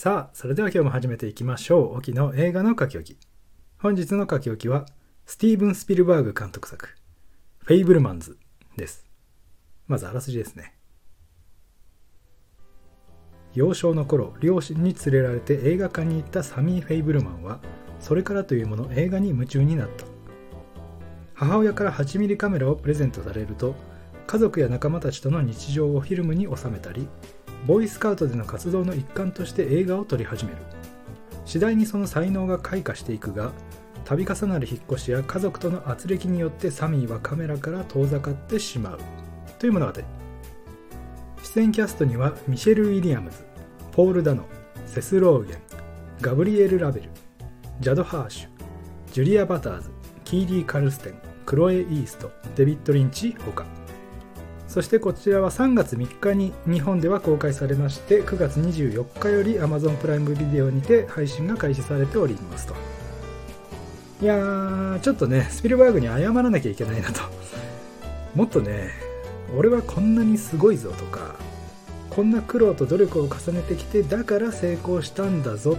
[0.00, 1.98] さあ、それでは今日も始めていきましょう。
[1.98, 3.18] 沖の映画の書き置き。
[3.76, 4.86] 本日の書き置きは、
[5.26, 6.88] スティーブン・スピルバーグ監督作、
[7.58, 8.38] フェイブルマンズ
[8.78, 9.04] です。
[9.88, 10.74] まずあらすじですね。
[13.52, 17.60] 幼少の頃、両親に連れられて映画館に行ったサミー・フェイブルマンは、
[17.98, 20.06] それからというもの映画に夢中になった。
[21.34, 23.74] 母親から 8mm カメラをプレゼントされると、
[24.26, 27.06] 家族や仲間たちとの日常をフィルムに収めたり、
[27.66, 30.58] ボーイスカウトでの活動の一環として映画を撮り始める。
[31.44, 33.52] 次第にその才能が開花していくが、
[34.04, 38.98] 度重なる引っ越しや家族との圧力によってサミーはカメラから遠ざかってしまう。
[39.58, 39.92] という物語。
[41.42, 43.44] 出演キャストにはミシェル・ウィリアムズ、
[43.92, 44.44] ポール・ダノ、
[44.86, 45.58] セス・ローゲン、
[46.20, 47.10] ガブリエル・ラベル、
[47.80, 48.48] ジャド・ハーシュ、
[49.12, 49.90] ジュリア・バターズ、
[50.24, 53.79] キーリー・カルステン、クロエ・イースト、デビッド・リンチ他。
[54.70, 62.74] そしてこちらは3月3日に日本では公開されまして9月24日より Amazon プライムビデオにて配信が開始されておりますと。
[64.22, 67.20] いやーちょっとねスピルバーグに謝らなきゃいけないなと。
[68.36, 68.90] もっとね
[69.56, 71.34] 俺はこんなにすごいぞとか
[72.08, 75.76] こんな苦労と努力を重ねてきてだから成功したんだぞ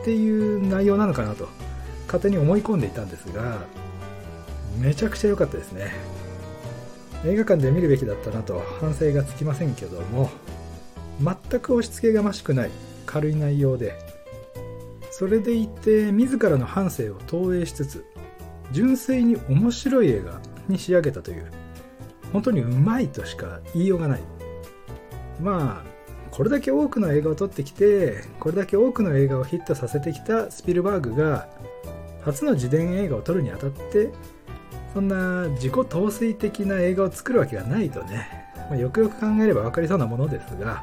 [0.00, 1.48] っていう内容なのかなと
[2.06, 3.58] 勝手に思い込んでいたんですが
[4.80, 5.92] めちゃくちゃ良かったですね。
[7.24, 10.30] 映画館で見るべきだったなと反省がつきませんけども
[11.20, 12.70] 全く押し付けがましくない
[13.06, 13.98] 軽い内容で
[15.10, 18.04] それでいて自らの反省を投影しつつ
[18.72, 21.50] 純粋に面白い映画に仕上げたという
[22.32, 24.20] 本当にうまいとしか言いようがない。
[25.40, 25.92] まあ
[26.30, 31.48] これだけ多くの映画を撮ってきてこれだけ多くの映画をヒットさせてきたスピルバーグが
[32.22, 34.10] 初の自伝映画を撮るにあたって
[34.92, 38.28] そんな自己陶酔的な映画を作るわけがないとね、
[38.70, 40.82] まあ、よくよく考えれば分かりそうなものですが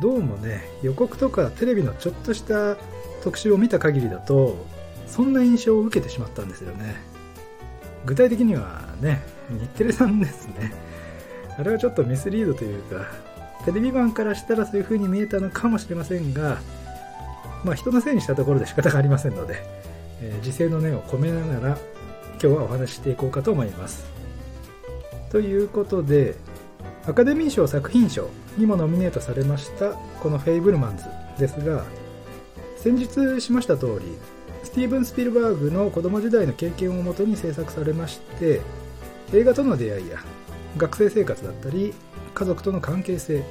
[0.00, 2.76] どうもね予告とかテレビのちょっとした
[3.22, 4.56] 特集を見た限りだと
[5.06, 6.96] そんな印象を受けてしまったんですよね。
[8.04, 10.72] 具体的にはね日テレさんですね。
[11.58, 13.06] あれはちょっとミスリードというか
[13.64, 16.58] テレビ版からしたらそういう風に見えたのかもしれませんが
[17.64, 19.56] まあ人のせいにしたところで仕方がありませんので、
[20.22, 21.78] えー、自制の念を込めながら
[22.40, 24.04] 今日はお話ししていこうかと思います。
[25.30, 26.36] ということで
[27.06, 31.04] アカデミー賞作品賞にもノミネートされましたこの「フェイブルマンズ」
[31.38, 31.84] ですが
[32.76, 34.16] 先日しました通り
[34.62, 38.60] スティーブン・スピルバーグの子供時代の経験をもとに制作されまして
[39.32, 40.18] 映画との出会いや
[40.76, 41.92] 学生生活だったり
[42.34, 43.44] 家族との関係性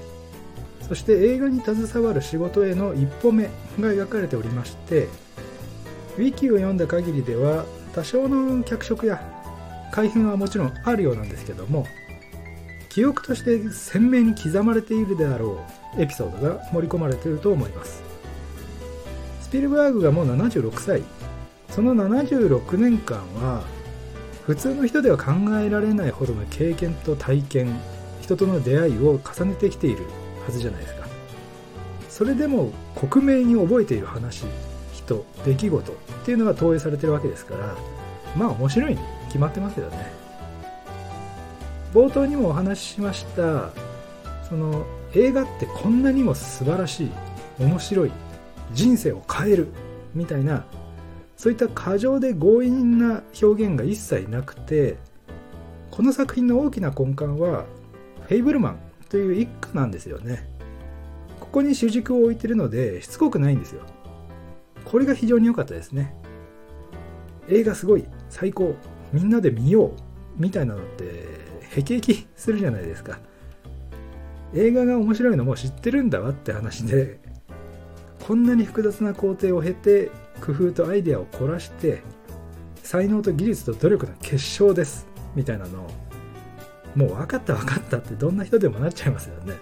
[0.88, 3.50] そして映画に携わる仕事への一歩目が
[3.80, 5.08] 描かれておりまして
[6.18, 7.66] ウィキを読んだ限りでは
[7.98, 9.20] 多少の脚色や
[9.92, 11.88] 改変はもちろんあるようなんですけども
[12.90, 15.66] 記憶として鮮明に刻まれているであろ
[15.98, 18.04] うエピソードが盛り込まれていると思います。
[19.42, 21.02] スピルバーグがもう76歳。
[21.70, 23.64] その76年間は
[24.46, 27.80] 普通の人では考えられないほどの経験と体験
[28.22, 30.04] 人との出会いを重ねてきている
[30.46, 31.08] はずじゃないですか。
[32.10, 34.46] それでも克明に覚えている話。
[35.08, 35.96] 人出来事っ
[36.26, 37.76] ていうのが投影されてるわけですから
[38.36, 40.28] まあ面白いに決まってますよね。
[41.94, 43.72] 冒頭にもお話ししました
[44.48, 44.86] その
[45.16, 47.12] 映画ってこんなにも素晴らしい
[47.60, 48.12] 面白い
[48.74, 49.70] 人生を変える
[50.14, 50.66] みたいな
[51.38, 54.98] そういった過剰で強引な表現が一切なくて
[55.92, 57.66] この作品の大きな根幹は
[58.28, 58.80] フェイブルマン
[59.10, 60.46] という一家なんですよね。
[61.40, 63.82] ここに主軸を置いてるのでしつこくないんですよ。
[64.90, 66.16] これが非常に良かったですね。
[67.50, 68.76] 映画すごい最高。
[69.12, 69.92] みんなで見よう
[70.38, 71.26] みたいなのって
[71.76, 73.20] へきへきするじゃないですか。
[74.54, 77.20] 映画が面白いのも知ってるんだわって話で
[78.26, 80.10] こんなに複雑な工程を経て
[80.40, 82.02] 工夫とアイデアを凝らして
[82.82, 85.06] 才能と技術と努力の結晶です
[85.36, 85.86] みたいなの
[86.96, 89.56] もう分かった分かったってどんな人でもなっちゃいますよね。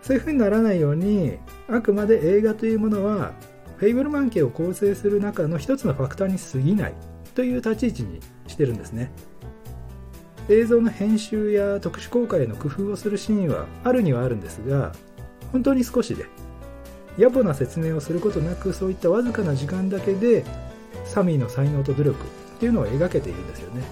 [0.00, 1.36] そういう風にならないように
[1.68, 3.32] あくまで映画というものは
[3.80, 6.94] フェイブルマン家を構成する中の一つのファクターに過ぎない
[7.34, 9.10] という立ち位置にしてるんですね。
[10.50, 14.92] 映像の編集や特殊効果への工夫をするシーンはあるにはあるんですが
[15.50, 16.26] 本当に少しで
[17.16, 20.44] 野暮な説明をすることなくそういったわずかな時間だけで
[21.06, 23.82] サミーの才能と努力っていうのを描けているんですよね。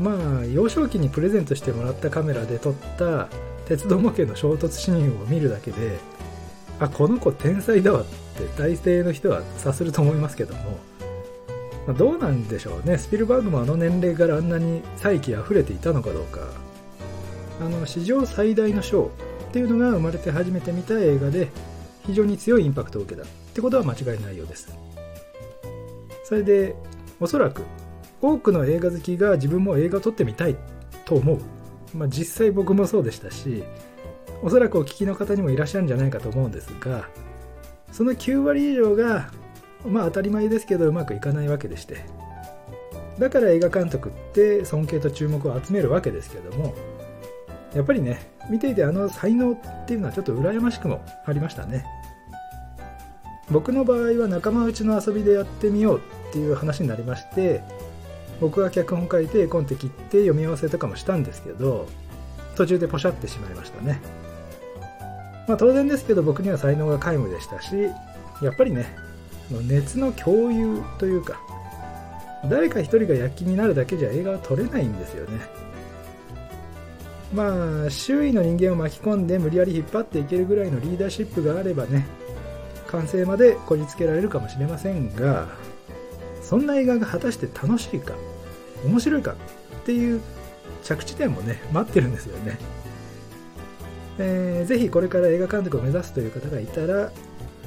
[0.00, 3.28] まあ幼少期にプレゼントしてもらったカメラで撮った
[3.66, 5.98] 鉄道模型の衝突シーンを見るだけで
[6.80, 8.04] あこの子天才だわ
[8.40, 10.78] って大抵の人は察すると思いますけども、
[11.86, 12.98] まあ、どうなんでしょうね。
[12.98, 16.40] スピルバーグもあの年齢からあんなに才気あふれていたのかどうか。
[17.60, 19.10] あの史上最大の賞
[19.50, 21.48] っていうのが生まれて初めて見た映画で
[22.06, 24.74] 非常に強いインパクトを受けたってことは間違いないようです。
[26.24, 26.74] それで
[27.20, 27.62] おそらく
[28.22, 30.56] 多くの映画好きが自分も映画を撮ってみたい
[31.04, 31.40] と思う、
[31.94, 33.64] まあ、実際僕もそうでしたし
[34.42, 37.08] おそらくお聞きの方にもいらっしゃるんじゃないかと思うんですが
[37.92, 39.30] その9割以上が
[39.86, 42.04] まあ当たり前ですけどうまくいかないわけでして。
[43.18, 46.74] だから映画監督って尊敬と注目を集めるわけですけども
[47.74, 51.84] やっぱりね見ていてあの才能っていうのはちょっと羨ましくもありましたね。
[53.50, 55.98] 僕の場合は仲間内の遊びでやってみよう
[56.28, 57.62] っていう話になりまして
[58.40, 61.88] 僕が脚本書いてコンテ切って読み合わせとかもしたんですけど
[62.54, 64.00] 途中でポシャってしまいましたね。
[65.50, 67.74] まあ当然ですけど僕には才能が皆無でしたし
[68.40, 68.86] やっぱりね
[69.66, 71.40] 熱の共有というか
[72.48, 75.40] 誰か一人が躍起になるだけじゃ映画は撮れないんですよね。
[77.34, 82.06] まあ周囲の人間を巻き込んで無理やり引っ張っていけるぐらいのリーダーシップがあればね
[82.86, 85.48] 完成までこじつけられるかもしれませんが
[86.42, 88.14] そんな映画が果たして楽しいか
[88.84, 90.20] 面白いかっていう
[90.84, 92.58] 着地点もね待ってるんですよね、
[94.22, 97.10] えー、ぜひこれから映画監督を目指すという方がいたら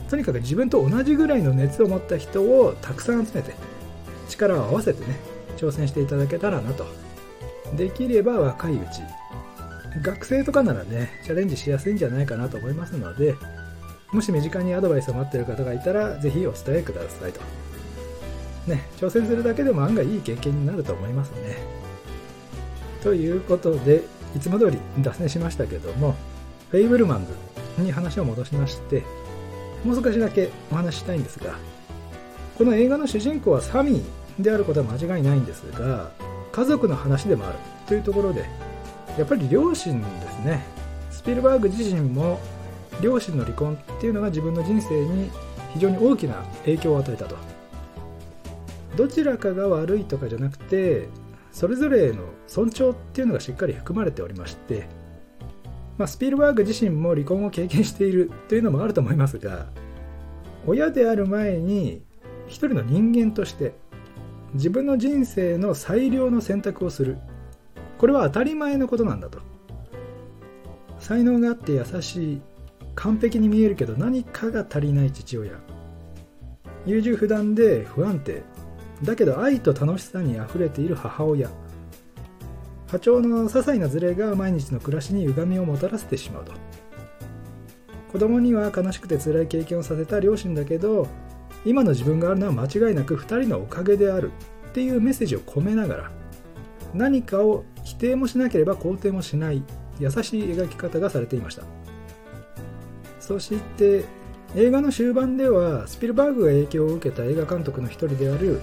[0.10, 3.54] とにかく自分と同じぐらいの熱を持った人をたくさん集めて
[4.30, 5.18] 力を合わせてね
[5.58, 6.86] 挑戦していただけたらなと。
[7.76, 9.02] できれば若いうち
[10.04, 13.34] 学生とかならねチャレンジしやすいんじゃないかなと思いますので
[14.12, 17.42] もし身近にアドバイスを待ってる方がいたらぜひお伝えくださいと。
[18.68, 21.58] ね挑戦するだけでも案外いい経験になると思いますね。
[23.02, 24.04] ということで
[24.36, 26.16] いつも通り脱線しましたけども
[26.74, 27.28] フェイブルマン
[27.78, 29.04] ズに話を戻しまして
[29.86, 31.54] もう少しだけお話ししたいんですが
[32.58, 36.10] この映画の主人公はサミーであることは間違いないんですが
[36.52, 38.50] 家族の話でもあるというところで
[39.20, 40.66] やっぱり両親ですね。
[41.12, 42.40] スピルバーグ自身も
[43.02, 45.30] 両親の離婚っていうのが自分の人生に
[45.74, 47.36] 非常に大きな影響を与えたと。
[48.98, 51.08] どちらかが悪いとかじゃなくて
[51.52, 54.88] それぞれの尊重っていうのがしっかり含まれておりまして、
[55.98, 59.68] まあ、スピルバーグ自身も離婚を経験しているというのもあると思いますが
[60.66, 62.02] 親である前に
[62.48, 63.74] 一人の人間として
[64.54, 67.18] 自分の人生の最良の選択をする。
[67.98, 69.40] これは当たり前のことなんだと。
[71.00, 72.42] 才能があって優しい
[72.96, 75.54] 完璧に見えるけど何かが足りない父親。
[76.86, 78.44] 優柔不断で不安定。
[79.04, 81.50] だけど愛と楽しさにあふれている母親。
[82.94, 86.52] 波長の些細なズレが毎日の暮らしに歪みをもたらせてしまうと。
[88.12, 91.08] 子供には悲しくて辛い経験をさせた両親だけど
[91.66, 94.32] 今の自分があるのは間違いなく2人のおかげである
[94.70, 96.12] っていうメッセージを込めながら
[96.94, 99.64] 何かを否定もしなければ肯定もしない
[100.00, 101.64] 優しい描き方がされていました。
[103.20, 104.06] そして
[104.56, 108.62] 映画の終盤ではスピルバーグが影響を受けた映画監督の一人である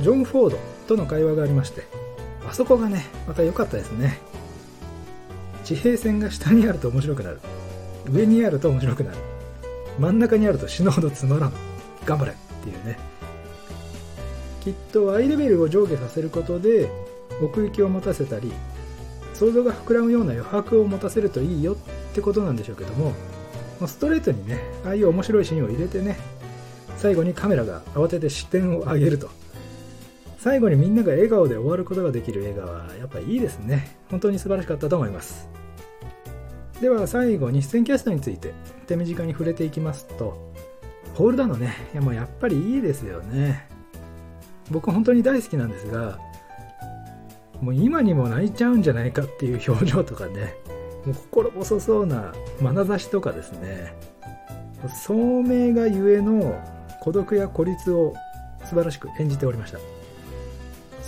[0.00, 2.01] ジョン・フォードとの会話がありまして
[2.48, 4.18] あそこがねまた良かったですね。
[5.64, 7.40] 地平線が下にあると面白くなる。
[8.10, 9.16] 上にあると面白くなる。
[9.98, 11.52] 真ん中にあると死ぬほどつまらん。
[12.04, 12.34] 頑張れっ
[12.64, 12.98] ていうね。
[14.62, 16.88] きっとアイレベルを上下させることで
[17.42, 18.52] 奥行きを持たせたり
[19.34, 21.76] 想像が膨らむような余白を持たせるといいよっ
[22.14, 23.12] てことなんでしょうけども
[23.88, 26.16] ストレートにねああいう面白いシーンを入れてね
[26.96, 29.28] 最後にカメラが慌てて視点を上げると。
[30.42, 33.96] 最後にみんなが笑顔で終わることができる映画はやっぱいいですね。
[34.10, 35.48] 本当に素晴らしかったと思います。
[36.80, 38.52] では最後に出演キャストについて
[38.88, 40.52] 手短に触れていきますと
[41.14, 43.68] ホールダウンのねいやもうやっぱりいいですよね。
[44.68, 46.18] 僕本当に大好きなんですが
[47.60, 50.56] もう今にも泣いちゃうんじゃないかっていう表情とかね
[51.06, 53.94] もう心細そうな眼差しとかですね
[55.04, 56.60] 聡明がゆえの
[57.00, 58.12] 孤独や孤立を
[58.64, 59.78] 素晴らしく演じておりました。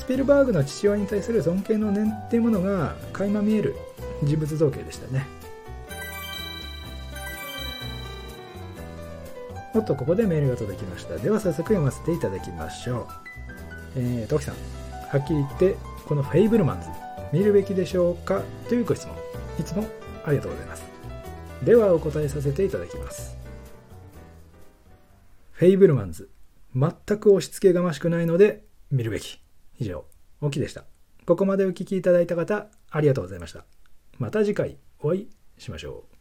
[0.04, 3.74] スピルバーグの父親に対する尊敬の念っていうものが垣間見える
[4.22, 5.26] 人物造形でしたね。
[9.74, 11.16] おっとここでメールが届きました。
[11.16, 13.06] では早速読ませていただきましょう。
[13.96, 14.56] えー、トキさん。
[15.08, 16.88] はっきり言ってこのフェイブルマンズ
[17.32, 19.16] 見るべきでしょうかというご質問。
[19.58, 19.86] いつも
[20.26, 20.84] ありがとうございます。
[21.64, 23.38] ではお答えさせていただきます。
[25.52, 26.28] フェイブルマンズ。
[26.74, 29.43] 全く押し付けがましくないので見るべき。
[29.78, 30.04] 以上
[30.40, 30.84] オキでした。
[31.26, 33.64] ここまでお聴きいただいた方ありがとうございました。
[34.18, 35.28] また次回お会い
[35.58, 36.13] しましょう。